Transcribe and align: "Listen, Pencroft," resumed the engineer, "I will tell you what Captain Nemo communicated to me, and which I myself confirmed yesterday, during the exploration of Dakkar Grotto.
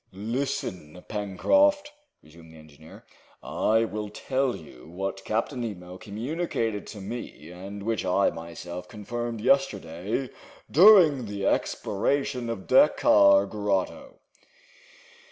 "Listen, 0.13 1.05
Pencroft," 1.07 1.91
resumed 2.23 2.53
the 2.53 2.57
engineer, 2.57 3.05
"I 3.43 3.85
will 3.85 4.09
tell 4.09 4.55
you 4.55 4.87
what 4.89 5.23
Captain 5.25 5.61
Nemo 5.61 5.99
communicated 5.99 6.87
to 6.87 7.01
me, 7.01 7.51
and 7.51 7.83
which 7.83 8.03
I 8.03 8.31
myself 8.31 8.87
confirmed 8.87 9.41
yesterday, 9.41 10.31
during 10.71 11.25
the 11.27 11.45
exploration 11.45 12.49
of 12.49 12.65
Dakkar 12.65 13.45
Grotto. 13.47 14.15